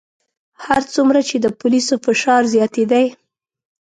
[0.65, 3.05] هر څومره چې د پولیسو فشار زیاتېدی.